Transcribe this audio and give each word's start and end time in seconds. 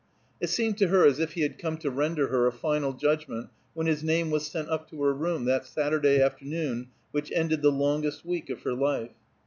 It 0.39 0.49
seemed 0.49 0.79
to 0.79 0.87
her 0.87 1.05
as 1.05 1.19
if 1.19 1.33
he 1.33 1.41
had 1.41 1.59
come 1.59 1.77
to 1.77 1.91
render 1.91 2.29
her 2.29 2.47
a 2.47 2.51
final 2.51 2.91
judgment 2.93 3.49
when 3.75 3.85
his 3.85 4.03
name 4.03 4.31
was 4.31 4.47
sent 4.47 4.67
up 4.67 4.89
to 4.89 5.03
her 5.03 5.13
room, 5.13 5.45
that 5.45 5.67
Saturday 5.67 6.19
afternoon 6.19 6.87
which 7.11 7.31
ended 7.31 7.61
the 7.61 7.71
longest 7.71 8.25
week 8.25 8.49
of 8.49 8.63
her 8.63 8.73
life. 8.73 9.13